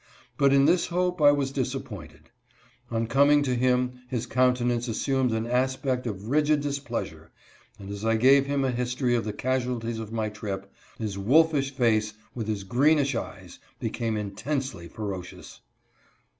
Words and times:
But 0.35 0.51
in 0.51 0.65
this 0.65 0.87
hope 0.87 1.21
I 1.21 1.31
was 1.31 1.51
disappointed. 1.51 2.31
On 2.89 3.05
coming 3.05 3.43
to 3.43 3.53
him 3.53 3.99
his 4.07 4.25
countenance 4.25 4.87
assumed 4.87 5.29
an 5.31 5.45
aspect 5.45 6.07
of 6.07 6.25
rigid 6.25 6.59
displeasure, 6.61 7.29
and 7.77 7.87
as 7.91 8.03
I 8.03 8.15
gave 8.15 8.47
him 8.47 8.63
a 8.65 8.71
history 8.71 9.13
of 9.13 9.25
the 9.25 9.31
casu 9.31 9.77
alties 9.79 9.99
of 9.99 10.11
my 10.11 10.29
trip, 10.29 10.73
his 10.97 11.19
wolfish 11.19 11.69
face, 11.75 12.15
with 12.33 12.47
his 12.47 12.63
greenish 12.63 13.13
eyes, 13.13 13.59
became 13.79 14.17
intensely 14.17 14.87
ferocious. 14.87 15.59